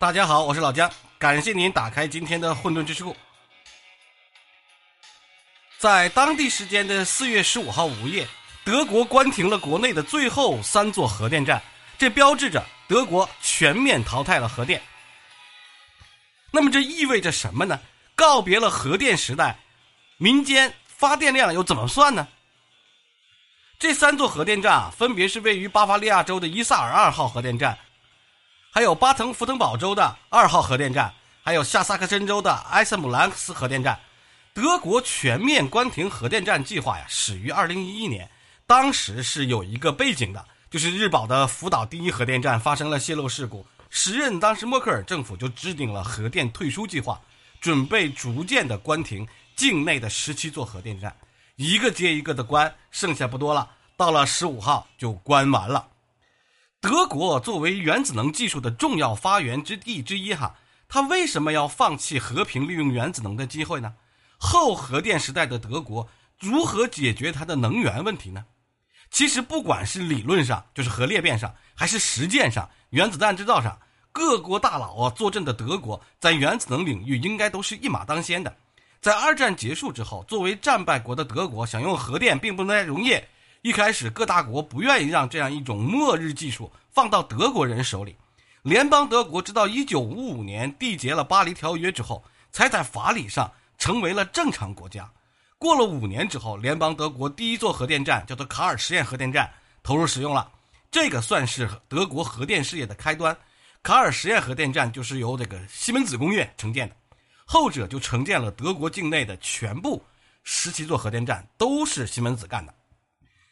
[0.00, 3.14] 大家好，我是老姜，感谢您打开今天的混沌知识库。
[5.76, 8.26] 在当地时间的四月十五号午夜，
[8.64, 11.62] 德国关停了国内的最后三座核电站，
[11.98, 14.80] 这标志着德国全面淘汰了核电。
[16.50, 17.78] 那么这意味着什么呢？
[18.14, 19.58] 告别了核电时代，
[20.16, 22.26] 民间发电量又怎么算呢？
[23.78, 27.78] 这三座核电站啊，分别是位于巴伐利亚州的伊萨尔二号核电站。
[28.72, 33.98] 还有巴滕符腾堡州的二号核电站，还有下萨克森州的埃塞姆兰克斯核电站。
[34.54, 38.30] 德国全面关停核电站计划呀，始于二零一一年。
[38.68, 43.66] 当时是有一个背景的，就是日保的福岛第一核电站发生了泄漏事故。
[43.88, 47.20] 时任当时默克尔政府就制定了核电退出计划，
[47.60, 49.26] 准备逐渐的关停
[49.56, 51.12] 境内的十七座核电站，
[51.56, 53.68] 一个接一个的关，剩下不多了。
[53.96, 55.88] 到了十五号就关完了。
[56.80, 60.54] 德国作为原子能技术的重要发源之地之一，哈，
[60.88, 63.92] 它为什么要放弃和平利用原子能的机会呢？
[64.38, 68.46] 后核电时代的德国如何解决它的能源问题呢？
[69.10, 73.78] 其实，不管是理论上，就是核裂变上，还是实践上，原子弹制造上，
[74.10, 78.56] 各国大佬啊坐镇的德国，在原子能领域应该都是一马当先的。
[79.02, 83.20] 在二战结束之后，作为战败国的德国想用核电，并不能容易。
[83.62, 88.16] 一开始，各大国不愿意让这样一种末日技术放到德国人手里。
[88.62, 95.10] 联邦德国直到1955年缔结了巴黎条约之后，才在法理上成为了正常国家。
[95.58, 100.50] 过了五年之后，联邦德国第一座核电站叫做卡尔实验核电站投入使用了，
[100.90, 103.36] 这个算是德国核电事业的开端。
[103.82, 106.96] 卡尔实验核电站就是由这个西门子工业承建的，
[107.44, 110.02] 后者就承建了德国境内的全部
[110.44, 112.74] 十七座核电站，都是西门子干的。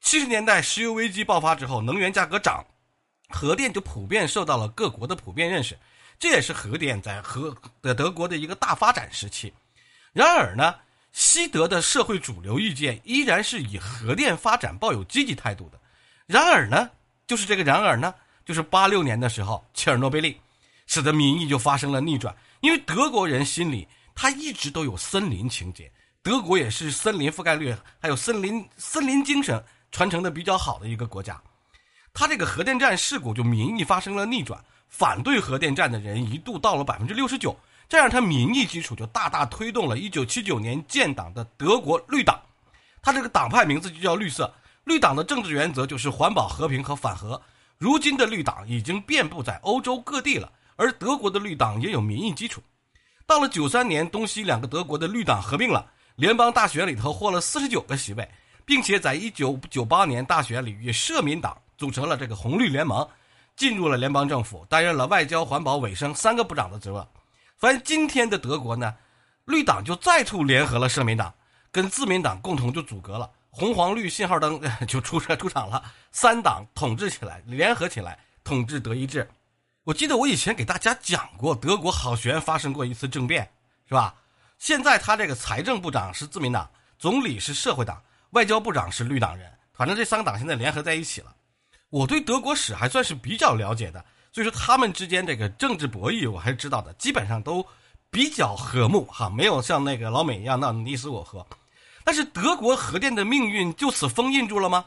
[0.00, 2.64] 七十年代石油危机爆发之后，能源价格涨，
[3.28, 5.78] 核电就普遍受到了各国的普遍认识，
[6.18, 9.52] 这也是核电在核的德国的一个大发展时期。
[10.12, 10.74] 然而呢，
[11.12, 15.78] 西德的社会主流意见依然是以核电发展抱有积极态度的。
[16.26, 16.90] 然而呢，
[17.26, 20.40] 就是这个然而呢，就是八六年的时候，切尔诺贝利，
[20.86, 29.62] 使得民意就发生了逆转，因为德国人心里他一直都有森林情节，德国也是森林覆盖率还有森林森林精神。
[29.90, 31.40] 传承的比较好的一个国家，
[32.12, 37.56] 它这个核电站事故就民意发生了逆转，反对核电站的人一度到了百分之六十九，
[37.88, 42.40] 这样它民意基础就大大推动了一九七九年建党的德国绿党，
[43.02, 44.52] 它这个党派名字就叫绿色。
[44.84, 47.40] 绿党的政治原则就是环保、和平和反核。
[47.76, 52.62] 如今的绿党已经遍布在欧洲各地了，而德国的绿党也有民意基础。
[53.26, 55.86] 到了九三年，东西两个德国的绿党合并了，
[56.16, 58.28] 联邦大选里头获了四十九个席位。
[58.70, 63.04] 并且在一九九八年大选里，与社民党组成了这个红绿联盟，
[63.56, 67.04] 进入了联邦政府，担任了外交、环保、卫生三个部长的职位。
[67.58, 68.94] 反正今天的德国呢，
[69.46, 71.34] 绿党就再度联合了社民党，
[71.72, 75.82] 跟自民党共同就阻隔了，红黄绿信号灯就出出场了，
[76.12, 79.28] 三党统治起来，联合起来统治德意志。
[79.82, 83.50] 我记得我以前给大家讲过，德国好悬发生过一次政变，
[83.88, 84.14] 是吧？
[84.58, 86.70] 现在他这个财政部长是自民党，
[87.00, 88.00] 总理是社会党。
[88.30, 91.34] 外交部长是绿党人，反正这三个党现在联合在一起了。
[91.88, 97.66] 我对德国史还算是比较了解的，所以说他们之间这个政治博弈我还是知道的，基本上都
[98.10, 101.44] 比较和睦哈，没有像那个老美一样闹你死我活。
[102.04, 104.84] 但是德国核电的命运就此封印住了吗？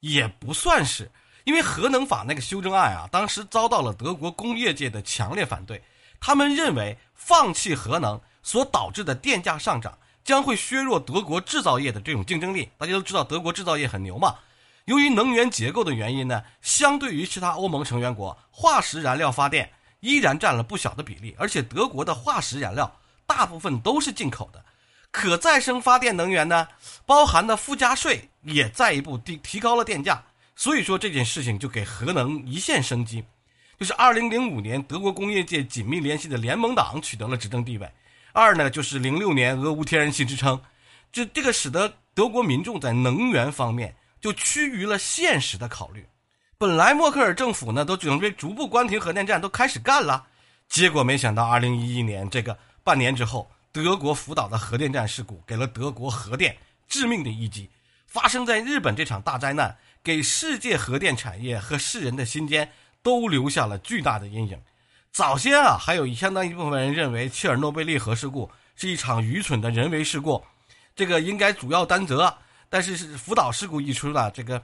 [0.00, 1.10] 也不算是，
[1.42, 5.82] 因为核能法那个修正案啊，当时遭到了德国工业界的强烈反对，
[6.20, 9.98] 他们认为放弃核能所导致的电价上涨。
[10.28, 12.68] 将会削弱德国制造业的这种竞争力。
[12.76, 14.34] 大家都知道德国制造业很牛嘛。
[14.84, 21.34] 由于能源结构的原因呢，相对于其他欧盟成员国，化石燃料发电依然占了不小的比例。
[21.38, 22.94] 而且德国的化石燃料
[23.26, 24.62] 大部分都是进口的，
[25.10, 26.68] 可再生发电能源呢，
[27.06, 30.22] 包含的附加税也再一步提提高了电价。
[30.54, 33.24] 所以说这件事情就给核能一线生机。
[33.80, 37.90] 就是二零零五年，德国工业界紧密联系的联盟党取得了执政地位。
[38.32, 40.60] 二呢，就是零六年俄乌天然气之争，
[41.10, 46.06] 这这个使得德国民众在能源方面就趋于了现实的考虑。
[46.56, 50.26] 本来默克尔政府呢都准备逐步关停核电站，都开始干了，
[50.68, 56.56] 结果没想到二零一一年这个半年之后，德国福岛的核电站事故给了德国核电
[56.88, 57.70] 致命的一击。
[58.06, 62.72] 发生在日本这场大灾难，给世界核电产业和世人的心间
[63.02, 64.58] 都留下了巨大的阴影。
[65.18, 70.40] 早先啊，还有相当一部分人认为切尔诺贝利核事故是一场愚蠢的人为事故，
[70.94, 72.32] 这个应该主要担责。
[72.68, 74.62] 但是是福岛事故一出呢，这个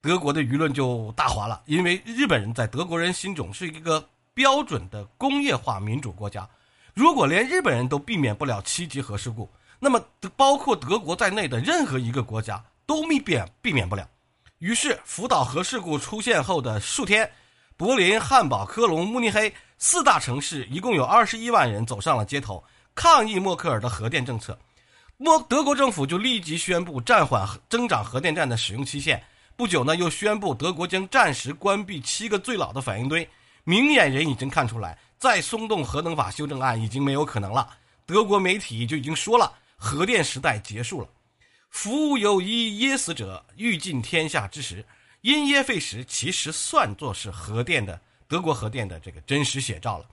[0.00, 4.04] 德国的舆论就大哗了，因为日本人在德国人心中是一个
[4.34, 6.48] 标准的工业化民主国家。
[6.92, 9.48] 如果连日本人都避免不了七级核事故，
[9.78, 10.04] 那么
[10.34, 14.04] 包括德国在内的任何一个国家都避免避免不了。
[14.58, 17.30] 于是，福岛核事故出现后的数天，
[17.78, 22.64] 柏林、汉堡、科隆、慕尼黑四大城市一共有二十一万人走上了街头，
[22.94, 24.58] 抗议默克尔的核电政策。
[25.18, 29.22] 莫德国政府就立即宣布暂缓增长核电站的使用期限。
[29.56, 33.28] 不久呢，又宣布德国将暂时关闭七个最老的反应堆。
[33.64, 37.68] 明眼人已经看出来，再松动核能法修正案已经没有可能了。
[38.06, 41.08] 德国媒体就已经说了，核电时代结束了。
[41.68, 44.82] 夫有一噎死者，欲尽天下之时，
[45.22, 50.06] 因噎废食，其实算作是核电的德国核电的这个真实写照了。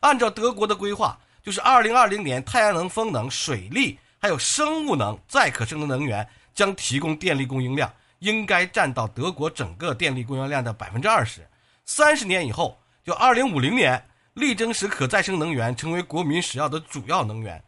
[0.00, 11.46] 按照德国的规划，就是二零二零年，太阳能、风能、水力还有生物能再可生的能源将提供电力供应量，应该占到德国整个电力供应量的百分之二十。
[11.84, 17.62] 三十年以后，就二零五零年，力争使可再生能源成为国民使要的主要能源。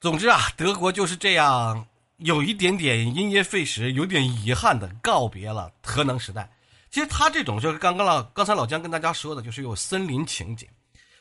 [0.00, 1.86] 总之啊，德国就是这样。
[2.20, 6.50] 有一点点因噎废食，有点遗憾的告别了核能时代。
[6.90, 10.68] 其实他这种就是刚刚老刚才老姜跟大家说的，就是有森林情景。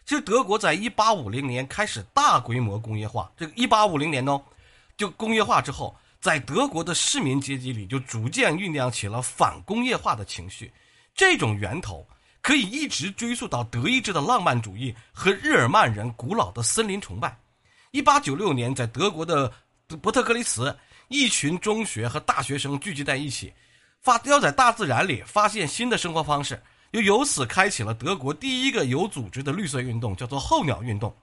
[0.06, 4.42] 其实德国在一八五零年开始大规模工业化，这个一八五零年呢，
[4.98, 10.70] 就工业化之后，在德国的市民阶级里就逐渐酝酿起了反工业化的情绪。
[11.16, 12.06] 这种源头
[12.42, 17.38] 可以一直追溯到德意志的浪漫主义和日耳曼人古老的森林崇拜。
[17.92, 19.50] 一八九六年，在德国的
[20.02, 20.76] 伯特格里茨。
[21.10, 23.52] 一群中学和大学生聚集在一起，
[24.00, 26.62] 发要在大自然里发现新的生活方式，
[26.92, 31.14] 又由此开启了德国第一个有组织的绿色运动，叫做候鸟运动。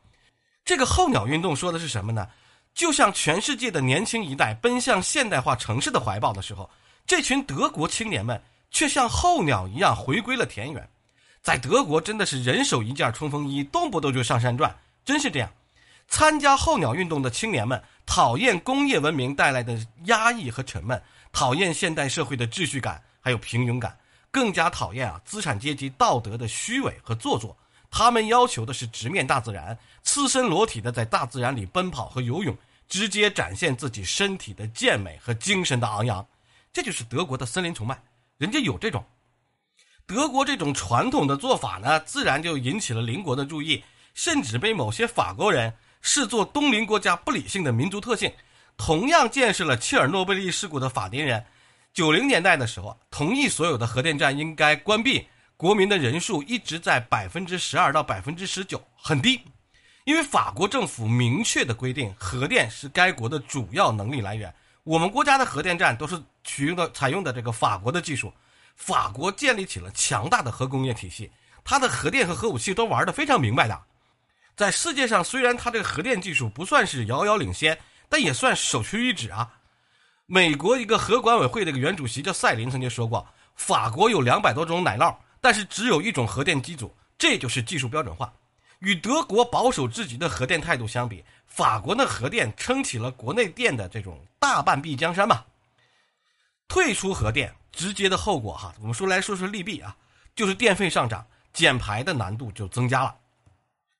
[0.64, 2.28] 这个候鸟运动说的是什么呢？
[2.74, 6.68] 就像全世界的年轻一代奔向现代化城市的怀抱的时候，
[7.06, 8.42] 这群德国青年们
[8.72, 10.88] 却像候鸟一样回归了田园。
[11.42, 15.48] 在德国，真的是人手一件冲锋衣，动不动就上山转，真是这样。
[16.08, 17.80] 参加候鸟运动的青年们。
[18.16, 20.98] 讨厌工业文明带来的压抑和沉闷，
[21.32, 23.94] 讨厌现代社会的秩序感还有平庸感，
[24.30, 27.54] 更加讨厌啊资产阶级道德的虚伪和做作。
[27.90, 32.56] 他们要求的是直面大自然，赤身裸体的在大自然里奔跑和游泳，
[32.88, 36.26] 直接展现自己身体的健美和精神的昂扬。
[36.72, 38.02] 这就是德国的森林崇拜，
[38.38, 39.04] 人家有这种。
[40.06, 43.84] 德国这种传统的做法呢，自然就引起了邻国的注意，
[44.14, 45.70] 甚至被某些法国人。
[46.00, 48.32] 视作东邻国家不理性的民族特性，
[48.76, 51.44] 同样见识了切尔诺贝利事故的法典人，
[51.92, 55.26] 九零年代的时候同意所有的核电站应该关闭，
[55.56, 59.40] 国民的人数一直在百分之十二到百分之十九，很低。
[60.04, 64.54] 因为法国政府明确的规定，核电是该国的主要能力来源。
[64.84, 68.32] 我们国家的核电站都是取用的采用的这个法国的技术，
[68.76, 71.28] 法国建立起了强大的核工业体系，
[71.64, 73.82] 它的核电和核武器都玩得非常明白的。
[74.56, 79.52] 在世界上，虽然它这个核电技术不算是遥遥领先，但也算首屈一指啊。
[80.24, 88.32] 美国一个核管委会的一个原主席叫赛林曾经说过，法国有两百多种奶酪，但是只有一种核电机组，这就是技术标准化。
[88.78, 95.44] 与德国保守至极的核电态度相比，法国的核电撑起了国内电的这种大半壁江山嘛。
[96.66, 99.94] 退出核电，直接的后果哈，我们说来说说利弊啊，
[100.34, 103.14] 就是电费上涨，减排的难度就增加了。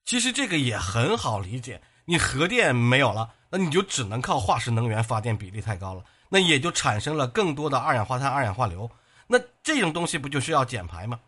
[0.07, 8.89] 其实这个也很好理解，你核电没有了，那你就只能靠化石能源发电，比例太高了，那也就产生了更多的二氧化碳、二氧化硫，
[9.27, 11.19] 那这种东西不就是要减排吗？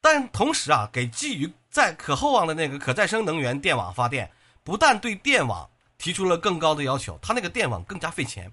[0.00, 4.30] 但同时啊，给基于在可厚望的那个可再生能源电网发电，
[4.62, 8.52] 不但对电网提出了更高的要求，它那个电网更加费钱，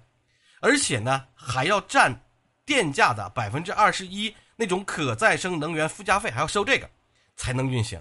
[0.60, 2.20] 而且呢还要占
[2.66, 6.90] 电价的百分之二十一，那种可再生能源附加费还要收这个，
[7.36, 8.00] 才能运行。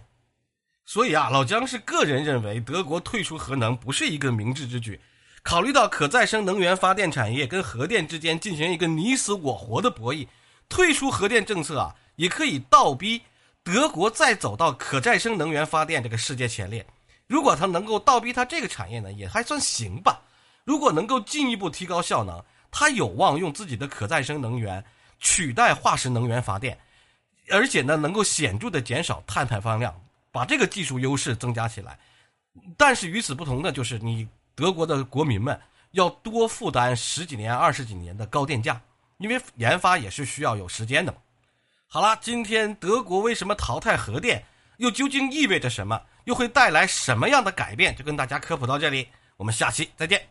[0.90, 5.00] 所以啊，老姜是个人认为，德国退出核能不是一个明智之举。
[5.44, 10.28] 考虑到可再生能源发电产业跟核电之间进行一个你死我活的博弈，
[10.68, 13.22] 退出核电政策啊，也可以倒逼
[13.64, 16.84] 德国再走到可再生能源发电这个世界前列。
[17.28, 20.20] 如果他能够倒逼他这个产业呢，也还算行吧。
[20.64, 24.84] 如果能够进一步提高效能，他有望用自己的可再生能源
[25.20, 26.76] 取代化石能源发电，
[27.52, 29.94] 而且呢，能够显著的减少碳排放量。
[30.40, 32.00] 把这个技术优势增加起来，
[32.78, 35.60] 但是与此不同的就是，你德国的国民们
[35.92, 38.82] 要多负担十几年、二十几年的高电价，
[39.18, 41.18] 因为研发也是需要有时间的嘛。
[41.88, 44.46] 好了，今天德国为什么淘汰核电，
[44.78, 50.26] 又究竟意味着什么，又会带来什么样的改变，就跟大家科普到这里，我们下期再见。